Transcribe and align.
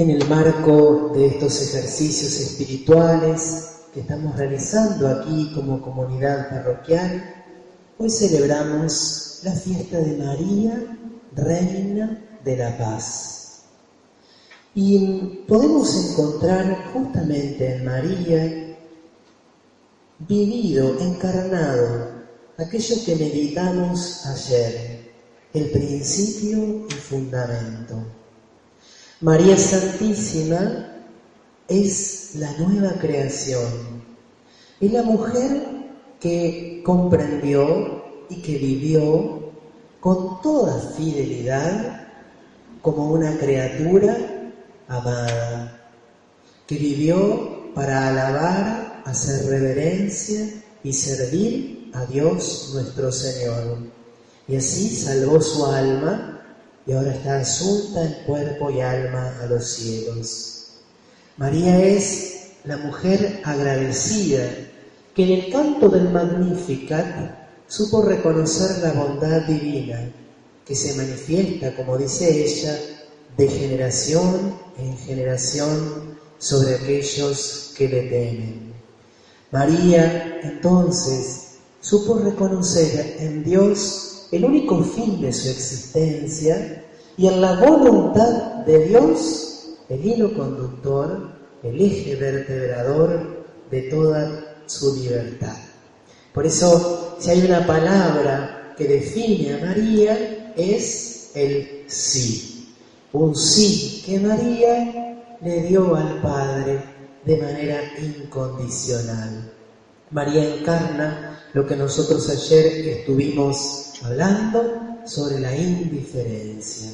En 0.00 0.08
el 0.08 0.26
marco 0.30 1.12
de 1.14 1.26
estos 1.26 1.60
ejercicios 1.60 2.32
espirituales 2.40 3.82
que 3.92 4.00
estamos 4.00 4.34
realizando 4.34 5.06
aquí 5.06 5.52
como 5.54 5.82
comunidad 5.82 6.48
parroquial, 6.48 7.22
hoy 7.98 8.08
celebramos 8.08 9.40
la 9.42 9.52
fiesta 9.52 9.98
de 9.98 10.16
María, 10.16 10.96
Reina 11.36 12.18
de 12.42 12.56
la 12.56 12.78
Paz. 12.78 13.64
Y 14.74 15.44
podemos 15.46 15.94
encontrar 15.94 16.92
justamente 16.94 17.76
en 17.76 17.84
María 17.84 18.76
vivido, 20.20 20.98
encarnado, 20.98 22.08
aquello 22.56 22.96
que 23.04 23.16
meditamos 23.16 24.24
ayer, 24.24 25.10
el 25.52 25.70
principio 25.70 26.86
y 26.88 26.94
fundamento. 26.94 28.19
María 29.22 29.54
Santísima 29.58 30.96
es 31.68 32.36
la 32.36 32.56
nueva 32.56 32.94
creación. 32.98 34.02
Es 34.80 34.90
la 34.90 35.02
mujer 35.02 35.60
que 36.18 36.80
comprendió 36.82 38.02
y 38.30 38.40
que 38.40 38.56
vivió 38.56 39.52
con 40.00 40.40
toda 40.40 40.80
fidelidad 40.96 42.08
como 42.80 43.10
una 43.10 43.36
criatura 43.36 44.16
amada, 44.88 45.78
que 46.66 46.76
vivió 46.76 47.74
para 47.74 48.08
alabar, 48.08 49.02
hacer 49.04 49.44
reverencia 49.50 50.48
y 50.82 50.94
servir 50.94 51.90
a 51.92 52.06
Dios 52.06 52.70
nuestro 52.72 53.12
Señor. 53.12 53.80
Y 54.48 54.56
así 54.56 54.88
salvó 54.88 55.42
su 55.42 55.66
alma 55.66 56.39
y 56.86 56.92
ahora 56.92 57.14
está 57.14 57.40
asunta 57.40 58.04
en 58.04 58.24
cuerpo 58.24 58.70
y 58.70 58.80
alma 58.80 59.38
a 59.42 59.46
los 59.46 59.64
cielos. 59.66 60.50
María 61.36 61.80
es 61.82 62.52
la 62.64 62.76
mujer 62.76 63.40
agradecida 63.44 64.42
que 65.14 65.24
en 65.24 65.30
el 65.30 65.52
canto 65.52 65.88
del 65.88 66.10
Magnificat 66.10 67.38
supo 67.66 68.02
reconocer 68.02 68.78
la 68.78 68.92
bondad 68.92 69.42
divina 69.42 70.10
que 70.64 70.74
se 70.74 70.94
manifiesta, 70.94 71.74
como 71.74 71.96
dice 71.96 72.44
ella, 72.44 72.78
de 73.36 73.48
generación 73.48 74.58
en 74.78 74.96
generación 74.98 76.18
sobre 76.38 76.74
aquellos 76.76 77.72
que 77.76 77.88
le 77.88 78.02
temen. 78.02 78.72
María 79.50 80.40
entonces 80.42 81.58
supo 81.80 82.18
reconocer 82.18 83.16
en 83.18 83.44
Dios 83.44 84.09
el 84.32 84.44
único 84.44 84.82
fin 84.82 85.20
de 85.20 85.32
su 85.32 85.48
existencia 85.48 86.84
y 87.16 87.26
en 87.26 87.40
la 87.40 87.60
voluntad 87.60 88.64
de 88.64 88.86
Dios 88.86 89.50
el 89.88 90.06
hilo 90.06 90.32
conductor, 90.34 91.32
el 91.62 91.80
eje 91.80 92.14
vertebrador 92.14 93.44
de 93.70 93.82
toda 93.82 94.56
su 94.66 94.96
libertad. 94.96 95.56
Por 96.32 96.46
eso, 96.46 97.16
si 97.18 97.30
hay 97.30 97.44
una 97.44 97.66
palabra 97.66 98.74
que 98.78 98.84
define 98.84 99.54
a 99.54 99.66
María, 99.66 100.52
es 100.56 101.32
el 101.34 101.84
sí. 101.88 102.72
Un 103.12 103.34
sí 103.34 104.02
que 104.06 104.20
María 104.20 105.36
le 105.42 105.62
dio 105.62 105.96
al 105.96 106.20
Padre 106.22 106.80
de 107.24 107.36
manera 107.36 107.80
incondicional. 107.98 109.52
María 110.10 110.56
encarna 110.56 111.40
lo 111.52 111.66
que 111.66 111.76
nosotros 111.76 112.28
ayer 112.28 112.98
estuvimos 112.98 113.94
hablando 114.02 114.98
sobre 115.06 115.38
la 115.38 115.56
indiferencia. 115.56 116.90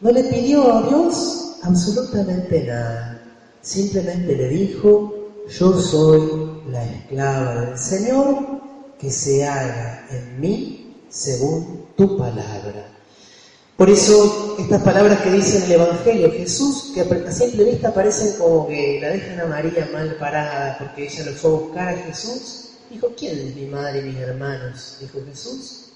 No 0.00 0.10
le 0.10 0.24
pidió 0.24 0.72
a 0.72 0.88
Dios 0.88 1.56
absolutamente 1.62 2.64
nada. 2.64 3.20
Simplemente 3.60 4.36
le 4.36 4.48
dijo, 4.48 5.12
yo 5.48 5.80
soy 5.80 6.62
la 6.70 6.84
esclava 6.84 7.60
del 7.62 7.78
Señor, 7.78 8.36
que 8.98 9.10
se 9.10 9.44
haga 9.44 10.06
en 10.10 10.40
mí 10.40 10.96
según 11.08 11.86
tu 11.96 12.16
palabra. 12.16 12.86
Por 13.76 13.88
eso 13.88 14.56
estas 14.58 14.82
palabras 14.82 15.20
que 15.22 15.30
dice 15.30 15.58
en 15.58 15.64
el 15.64 15.72
Evangelio 15.72 16.30
Jesús, 16.30 16.92
que 16.94 17.00
a 17.00 17.32
simple 17.32 17.64
vista 17.64 17.92
parecen 17.92 18.38
como 18.38 18.68
que 18.68 18.98
la 19.00 19.08
dejan 19.08 19.40
a 19.40 19.46
María 19.46 19.88
mal 19.92 20.14
parada 20.16 20.76
porque 20.78 21.06
ella 21.06 21.24
lo 21.24 21.32
fue 21.32 21.50
a 21.50 21.54
buscar 21.54 21.88
a 21.88 21.96
Jesús, 21.96 22.68
dijo, 22.90 23.12
¿quién 23.18 23.38
es 23.38 23.56
mi 23.56 23.66
madre 23.66 24.00
y 24.00 24.02
mis 24.02 24.18
hermanos? 24.18 24.98
Dijo 25.00 25.18
Jesús, 25.26 25.92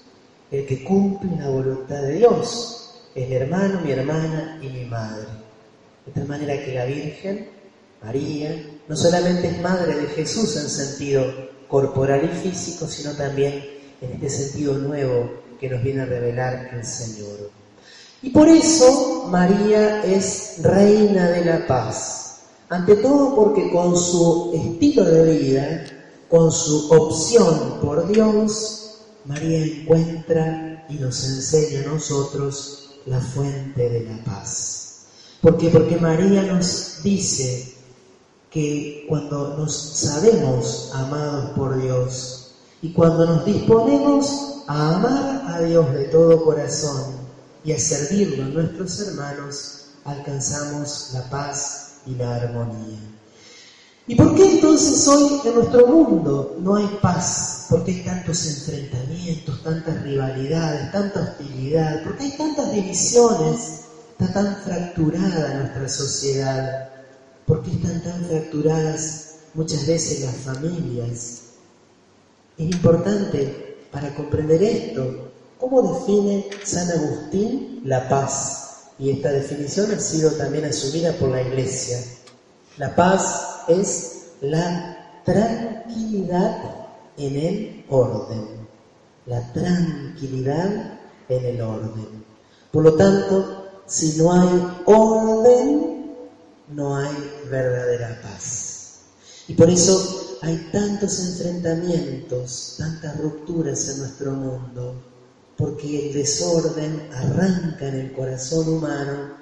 el 0.51 0.65
que 0.65 0.83
cumple 0.83 1.29
la 1.37 1.49
voluntad 1.49 2.01
de 2.01 2.15
Dios, 2.15 2.95
el 3.15 3.31
hermano, 3.31 3.81
mi 3.81 3.91
hermana 3.91 4.59
y 4.61 4.69
mi 4.69 4.85
madre. 4.85 5.27
De 6.05 6.11
tal 6.13 6.27
manera 6.27 6.63
que 6.63 6.73
la 6.73 6.85
Virgen, 6.85 7.47
María, 8.03 8.79
no 8.87 8.95
solamente 8.95 9.47
es 9.47 9.61
madre 9.61 9.95
de 9.95 10.07
Jesús 10.07 10.57
en 10.57 10.69
sentido 10.69 11.25
corporal 11.67 12.23
y 12.23 12.49
físico, 12.49 12.87
sino 12.87 13.11
también 13.13 13.63
en 14.01 14.11
este 14.13 14.29
sentido 14.29 14.77
nuevo 14.77 15.31
que 15.59 15.69
nos 15.69 15.83
viene 15.83 16.01
a 16.01 16.05
revelar 16.05 16.69
el 16.73 16.85
Señor. 16.85 17.51
Y 18.21 18.31
por 18.31 18.49
eso 18.49 19.27
María 19.29 20.03
es 20.03 20.55
reina 20.63 21.29
de 21.29 21.45
la 21.45 21.67
paz. 21.67 22.39
Ante 22.69 22.95
todo 22.97 23.35
porque 23.35 23.71
con 23.71 23.95
su 23.95 24.51
estilo 24.53 25.05
de 25.05 25.37
vida, 25.37 25.85
con 26.29 26.51
su 26.51 26.91
opción 26.91 27.79
por 27.81 28.07
Dios, 28.07 28.97
María 29.25 29.65
encuentra 29.65 30.85
y 30.89 30.95
nos 30.95 31.23
enseña 31.23 31.81
a 31.81 31.93
nosotros 31.93 32.99
la 33.05 33.19
fuente 33.19 33.87
de 33.89 34.03
la 34.05 34.23
paz. 34.23 35.05
¿Por 35.41 35.57
qué? 35.57 35.69
Porque 35.69 35.97
María 35.97 36.41
nos 36.43 37.01
dice 37.03 37.75
que 38.49 39.05
cuando 39.07 39.57
nos 39.57 39.73
sabemos 39.75 40.91
amados 40.93 41.51
por 41.51 41.79
Dios 41.81 42.55
y 42.81 42.91
cuando 42.91 43.25
nos 43.25 43.45
disponemos 43.45 44.63
a 44.67 44.95
amar 44.95 45.43
a 45.47 45.61
Dios 45.61 45.93
de 45.93 46.05
todo 46.05 46.43
corazón 46.43 47.26
y 47.67 47.73
a 47.73 47.77
servirlo 47.77 48.45
a 48.45 48.47
nuestros 48.47 48.97
hermanos, 49.01 49.87
alcanzamos 50.05 51.09
la 51.13 51.29
paz 51.29 51.95
y 52.05 52.15
la 52.15 52.35
armonía. 52.35 52.97
¿Y 54.07 54.15
por 54.15 54.35
qué 54.35 54.53
entonces 54.53 55.05
hoy 55.09 55.41
en 55.43 55.55
nuestro 55.55 55.85
mundo 55.85 56.55
no 56.61 56.77
hay 56.77 56.87
paz? 57.01 57.65
Porque 57.69 57.91
hay 57.91 58.03
tantos 58.05 58.45
enfrentamientos, 58.45 59.61
tantas 59.63 60.01
rivalidades, 60.01 60.93
tanta 60.93 61.19
hostilidad, 61.19 62.05
porque 62.05 62.23
hay 62.23 62.37
tantas 62.37 62.71
divisiones, 62.71 63.81
está 64.11 64.31
tan 64.31 64.55
fracturada 64.63 65.59
nuestra 65.59 65.89
sociedad? 65.89 66.89
¿Por 67.45 67.63
qué 67.63 67.71
están 67.71 68.01
tan 68.01 68.23
fracturadas 68.27 69.39
muchas 69.53 69.85
veces 69.85 70.21
las 70.21 70.37
familias? 70.37 71.41
Es 72.57 72.65
importante 72.65 73.75
para 73.91 74.15
comprender 74.15 74.63
esto, 74.63 75.27
¿cómo 75.59 75.81
define 75.81 76.49
San 76.63 76.89
Agustín 76.91 77.81
la 77.85 78.07
paz? 78.09 78.89
Y 78.99 79.11
esta 79.11 79.31
definición 79.31 79.91
ha 79.91 79.99
sido 79.99 80.31
también 80.31 80.65
asumida 80.65 81.13
por 81.13 81.29
la 81.29 81.41
Iglesia. 81.41 81.99
La 82.77 82.95
paz 82.95 83.63
es 83.67 84.27
la 84.41 85.21
tranquilidad 85.23 86.87
en 87.17 87.35
el 87.35 87.85
orden. 87.89 88.67
La 89.25 89.53
tranquilidad 89.53 90.99
en 91.29 91.45
el 91.45 91.61
orden. 91.61 92.23
Por 92.71 92.83
lo 92.83 92.95
tanto, 92.95 93.65
si 93.85 94.17
no 94.17 94.33
hay 94.33 94.67
orden, 94.85 96.15
no 96.69 96.97
hay 96.97 97.15
verdadera 97.49 98.19
paz. 98.21 99.01
Y 99.47 99.53
por 99.53 99.69
eso 99.69 100.37
hay 100.41 100.69
tantos 100.71 101.19
enfrentamientos, 101.19 102.75
tantas 102.77 103.17
rupturas 103.19 103.87
en 103.89 103.99
nuestro 103.99 104.31
mundo, 104.31 104.95
porque 105.57 106.07
el 106.07 106.13
desorden 106.13 107.09
arranca 107.13 107.87
en 107.87 107.95
el 107.95 108.13
corazón 108.13 108.67
humano 108.69 109.33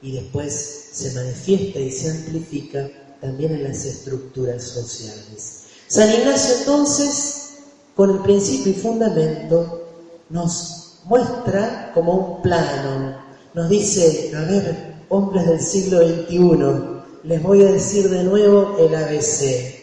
y 0.00 0.12
después 0.12 0.88
se 0.92 1.12
manifiesta 1.12 1.78
y 1.78 1.90
se 1.90 2.10
amplifica 2.10 2.88
también 3.20 3.52
en 3.52 3.64
las 3.64 3.84
estructuras 3.84 4.62
sociales. 4.62 5.64
San 5.88 6.10
Ignacio 6.10 6.54
entonces, 6.60 7.50
con 7.94 8.10
el 8.10 8.18
principio 8.20 8.72
y 8.72 8.76
fundamento, 8.76 9.86
nos 10.30 11.00
muestra 11.04 11.90
como 11.94 12.14
un 12.14 12.42
plano 12.42 13.28
nos 13.58 13.68
dice, 13.68 14.30
a 14.36 14.42
ver, 14.42 14.94
hombres 15.08 15.46
del 15.46 15.60
siglo 15.60 16.06
XXI, 16.06 17.28
les 17.28 17.42
voy 17.42 17.64
a 17.64 17.72
decir 17.72 18.08
de 18.08 18.22
nuevo 18.22 18.76
el 18.78 18.94
ABC. 18.94 19.74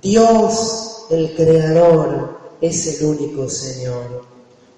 Dios, 0.00 1.06
el 1.10 1.34
Creador, 1.34 2.38
es 2.60 3.00
el 3.00 3.06
único 3.06 3.48
Señor. 3.48 4.31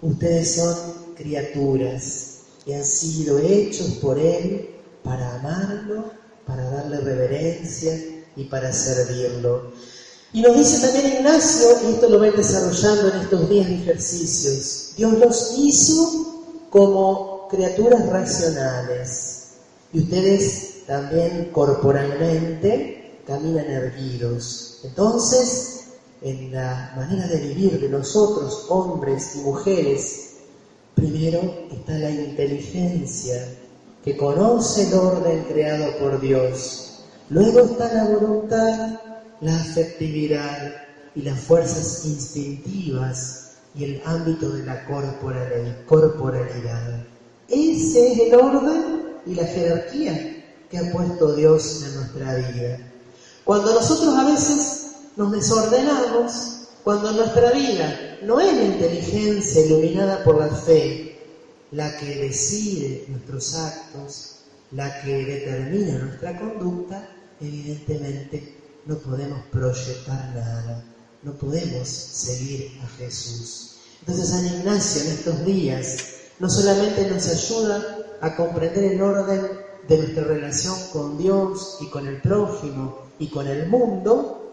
Ustedes 0.04 0.56
son 0.56 0.76
criaturas 1.16 2.40
y 2.66 2.74
han 2.74 2.84
sido 2.84 3.38
hechos 3.38 3.88
por 4.02 4.18
Él 4.18 4.68
para 5.02 5.36
amarlo, 5.36 6.10
para 6.46 6.62
darle 6.70 6.98
reverencia 6.98 7.98
y 8.36 8.44
para 8.44 8.70
servirlo. 8.70 9.72
Y 10.34 10.42
nos 10.42 10.58
dice 10.58 10.86
también 10.86 11.16
Ignacio, 11.16 11.68
y 11.88 11.94
esto 11.94 12.10
lo 12.10 12.18
ven 12.18 12.36
desarrollando 12.36 13.08
en 13.08 13.20
estos 13.22 13.48
días 13.48 13.66
de 13.66 13.74
ejercicios, 13.76 14.92
Dios 14.94 15.12
los 15.14 15.54
hizo 15.56 16.66
como 16.68 17.48
criaturas 17.48 18.06
racionales 18.06 19.44
y 19.90 20.00
ustedes 20.00 20.84
también 20.86 21.48
corporalmente 21.50 23.20
caminan 23.26 23.70
erguidos. 23.70 24.80
Entonces, 24.84 25.83
en 26.24 26.52
la 26.52 26.92
manera 26.96 27.26
de 27.26 27.36
vivir 27.36 27.78
de 27.78 27.90
nosotros, 27.90 28.64
hombres 28.70 29.36
y 29.36 29.40
mujeres, 29.40 30.36
primero 30.94 31.66
está 31.70 31.98
la 31.98 32.10
inteligencia 32.10 33.46
que 34.02 34.16
conoce 34.16 34.88
el 34.88 34.94
orden 34.94 35.44
creado 35.44 35.98
por 35.98 36.18
Dios. 36.18 37.00
Luego 37.28 37.60
está 37.60 37.92
la 37.92 38.04
voluntad, 38.04 39.00
la 39.42 39.54
afectividad 39.54 40.72
y 41.14 41.20
las 41.20 41.38
fuerzas 41.40 42.06
instintivas 42.06 43.56
y 43.74 43.84
el 43.84 44.00
ámbito 44.06 44.48
de 44.48 44.64
la 44.64 44.82
corporalidad. 44.86 47.04
Ese 47.48 48.12
es 48.12 48.18
el 48.20 48.34
orden 48.34 49.12
y 49.26 49.34
la 49.34 49.44
jerarquía 49.44 50.42
que 50.70 50.78
ha 50.78 50.90
puesto 50.90 51.36
Dios 51.36 51.84
en 51.86 51.96
nuestra 51.96 52.34
vida. 52.36 52.78
Cuando 53.44 53.74
nosotros 53.74 54.16
a 54.16 54.24
veces 54.24 54.84
nos 55.16 55.32
desordenamos, 55.32 56.50
cuando 56.82 57.12
nuestra 57.12 57.50
vida 57.52 58.18
no 58.22 58.40
es 58.40 58.54
la 58.54 58.64
inteligencia 58.64 59.64
iluminada 59.64 60.22
por 60.22 60.38
la 60.38 60.48
fe 60.48 61.18
la 61.70 61.96
que 61.96 62.14
decide 62.16 63.06
nuestros 63.08 63.54
actos, 63.54 64.36
la 64.70 65.02
que 65.02 65.24
determina 65.24 65.98
nuestra 65.98 66.38
conducta, 66.38 67.08
evidentemente 67.40 68.54
no 68.86 68.96
podemos 68.98 69.40
proyectar 69.50 70.34
nada, 70.34 70.84
no 71.22 71.32
podemos 71.32 71.88
seguir 71.88 72.78
a 72.82 72.86
Jesús. 72.98 73.76
Entonces 74.00 74.28
San 74.28 74.46
Ignacio 74.46 75.02
en 75.02 75.08
estos 75.08 75.44
días 75.46 75.96
no 76.38 76.50
solamente 76.50 77.08
nos 77.10 77.26
ayuda 77.28 77.98
a 78.20 78.36
comprender 78.36 78.92
el 78.92 79.02
orden 79.02 79.40
de 79.88 79.98
nuestra 79.98 80.24
relación 80.24 80.76
con 80.92 81.18
Dios 81.18 81.78
y 81.80 81.88
con 81.88 82.06
el 82.06 82.20
prójimo 82.20 82.98
y 83.18 83.28
con 83.28 83.46
el 83.46 83.68
mundo, 83.68 84.43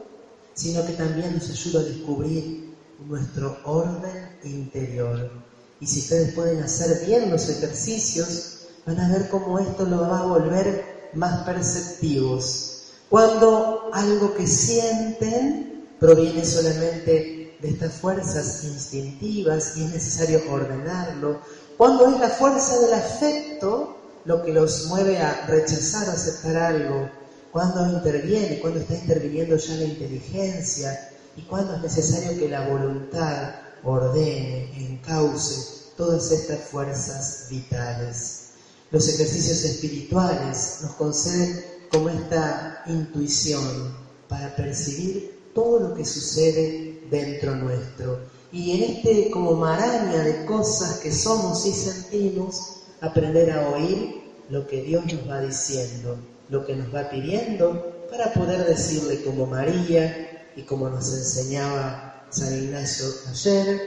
sino 0.54 0.86
que 0.86 0.94
también 0.94 1.34
nos 1.36 1.50
ayuda 1.50 1.82
a 1.82 1.84
descubrir 1.84 2.76
nuestro 3.08 3.58
orden 3.66 4.38
interior. 4.44 5.32
Y 5.80 5.88
si 5.88 6.00
ustedes 6.00 6.34
pueden 6.34 6.62
hacer 6.62 7.06
bien 7.06 7.32
los 7.32 7.50
ejercicios, 7.50 8.68
van 8.86 9.00
a 9.00 9.10
ver 9.10 9.30
cómo 9.30 9.60
esto 9.60 9.86
lo 9.86 10.02
va 10.02 10.20
a 10.20 10.26
volver 10.26 11.10
más 11.14 11.44
perceptivos. 11.44 12.84
Cuando 13.10 13.90
algo 13.94 14.34
que 14.36 14.48
sienten 14.48 15.88
proviene 16.00 16.46
solamente 16.46 17.58
de 17.60 17.70
estas 17.70 17.94
fuerzas 17.94 18.64
instintivas 18.64 19.78
y 19.78 19.84
es 19.84 19.92
necesario 19.92 20.42
ordenarlo, 20.50 21.42
cuando 21.78 22.08
es 22.08 22.20
la 22.20 22.30
fuerza 22.30 22.80
del 22.80 22.94
afecto 22.94 23.98
lo 24.26 24.44
que 24.44 24.54
los 24.54 24.88
mueve 24.88 25.20
a 25.20 25.46
rechazar 25.48 26.08
o 26.10 26.12
aceptar 26.12 26.56
algo, 26.56 27.10
cuando 27.52 27.86
interviene, 27.92 28.60
cuando 28.60 28.80
está 28.80 28.96
interviniendo 28.96 29.58
ya 29.58 29.76
la 29.76 29.84
inteligencia 29.84 31.10
y 31.36 31.42
cuando 31.44 31.76
es 31.76 31.82
necesario 31.82 32.38
que 32.38 32.50
la 32.50 32.68
voluntad 32.68 33.56
ordene, 33.84 34.72
encauce 34.78 35.92
todas 35.98 36.32
estas 36.32 36.60
fuerzas 36.70 37.48
vitales. 37.50 38.50
Los 38.92 39.08
ejercicios 39.08 39.64
espirituales 39.64 40.80
nos 40.82 40.92
conceden 40.94 41.64
como 41.92 42.10
esta 42.10 42.84
intuición 42.88 43.96
para 44.28 44.56
percibir 44.56 45.52
todo 45.54 45.90
lo 45.90 45.96
que 45.96 46.06
sucede 46.06 47.04
dentro 47.10 47.56
nuestro 47.56 48.20
y 48.52 48.72
en 48.72 48.84
este 48.84 49.32
como 49.32 49.54
maraña 49.54 50.24
de 50.24 50.46
cosas 50.46 51.00
que 51.00 51.12
somos 51.12 51.66
y 51.66 51.72
sentimos, 51.72 52.84
aprender 53.00 53.52
a 53.52 53.70
oír 53.70 54.22
lo 54.50 54.68
que 54.68 54.82
Dios 54.82 55.06
nos 55.06 55.30
va 55.30 55.42
diciendo, 55.42 56.18
lo 56.52 56.66
que 56.66 56.76
nos 56.76 56.94
va 56.94 57.10
pidiendo, 57.10 58.08
para 58.12 58.32
poder 58.34 58.66
decirle 58.68 59.24
como 59.24 59.48
María 59.48 60.52
y 60.56 60.64
como 60.64 60.90
nos 60.90 61.12
enseñaba 61.14 62.26
San 62.30 62.54
Ignacio 62.54 63.06
ayer, 63.30 63.82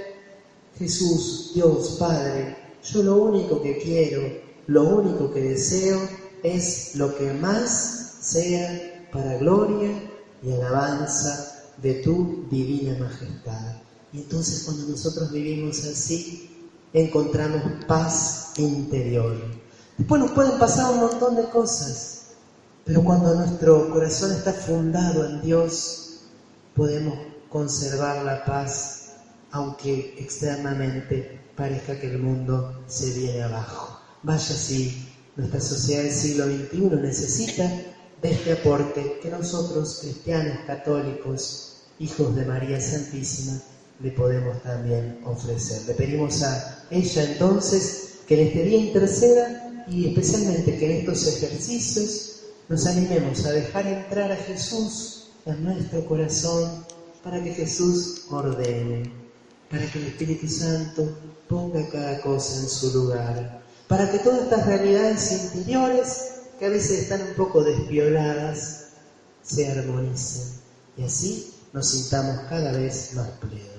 Jesús, 0.79 1.53
Dios, 1.55 1.97
Padre, 2.01 2.57
yo 2.83 3.03
lo 3.03 3.17
único 3.23 3.63
que 3.63 3.79
quiero, 3.79 4.23
lo 4.67 4.83
único 4.85 5.33
que 5.33 5.41
deseo 5.41 6.01
es 6.43 6.97
lo 6.97 7.15
que 7.17 7.33
más 7.35 8.17
sea 8.21 9.07
para 9.13 9.37
gloria 9.37 9.91
y 10.43 10.53
alabanza 10.53 11.63
de 11.83 11.95
tu 11.95 12.47
divina 12.51 12.97
majestad. 12.99 13.77
Y 14.13 14.23
entonces 14.23 14.63
cuando 14.65 14.89
nosotros 14.89 15.31
vivimos 15.31 15.85
así, 15.85 16.51
encontramos 16.95 17.63
paz 17.87 18.53
interior. 18.57 19.37
Después 19.99 20.21
nos 20.21 20.31
pueden 20.31 20.59
pasar 20.59 20.93
un 20.93 21.01
montón 21.01 21.37
de 21.37 21.45
cosas, 21.51 22.14
pero 22.85 23.03
cuando 23.03 23.35
nuestro 23.35 23.91
corazón 23.91 24.33
está 24.33 24.53
fundado 24.53 25.27
en 25.27 25.41
Dios, 25.41 26.21
podemos 26.75 27.19
conservar 27.49 28.25
la 28.25 28.45
paz, 28.45 29.13
aunque 29.53 30.15
externamente 30.19 31.41
parezca 31.57 31.99
que 31.99 32.11
el 32.11 32.19
mundo 32.19 32.85
se 32.87 33.11
viene 33.19 33.43
abajo. 33.43 34.01
Vaya 34.23 34.55
si 34.55 35.09
nuestra 35.37 35.61
sociedad 35.61 36.03
del 36.03 36.13
siglo 36.13 36.45
XXI 36.45 36.97
necesita 37.01 37.65
de 38.21 38.31
este 38.31 38.53
aporte 38.53 39.19
que 39.23 39.31
nosotros, 39.31 40.01
cristianos, 40.03 40.59
católicos, 40.67 41.85
hijos 41.99 42.35
de 42.37 42.45
María 42.45 42.81
Santísima, 42.81 43.61
le 44.03 44.11
podemos 44.11 44.63
también 44.63 45.21
ofrecer. 45.25 45.83
Le 45.87 45.95
pedimos 45.95 46.43
a 46.43 46.85
ella 46.91 47.33
entonces 47.33 48.19
que 48.27 48.41
en 48.41 48.49
este 48.49 48.63
día 48.65 48.79
interceda 48.79 49.85
y 49.89 50.09
especialmente 50.09 50.77
que 50.77 50.87
en 50.87 50.99
estos 50.99 51.27
ejercicios 51.29 52.34
nos 52.69 52.87
animemos 52.87 53.45
a 53.45 53.53
dejar 53.53 53.87
entrar 53.87 54.33
a 54.33 54.37
Jesús 54.37 55.29
en 55.45 55.65
nuestro 55.65 56.05
corazón 56.07 56.85
para 57.23 57.43
que 57.43 57.53
Jesús 57.53 58.27
ordene, 58.31 59.13
para 59.71 59.91
que 59.91 59.99
el 59.99 60.07
Espíritu 60.07 60.49
Santo 60.49 61.17
ponga 61.49 61.87
cada 61.91 62.21
cosa 62.21 62.61
en 62.61 62.69
su 62.69 62.93
lugar, 62.93 63.63
para 63.87 64.11
que 64.11 64.19
todas 64.19 64.45
estas 64.45 64.67
realidades 64.67 65.33
interiores 65.33 66.33
que 66.59 66.67
a 66.67 66.71
veces 66.71 67.03
están 67.03 67.23
un 67.23 67.35
poco 67.35 67.63
despioladas 67.63 68.87
se 69.43 69.71
armonicen 69.71 70.61
y 70.97 71.05
así 71.05 71.55
nos 71.73 71.91
sintamos 71.91 72.49
cada 72.49 72.73
vez 72.73 73.13
más 73.15 73.29
plenos. 73.41 73.74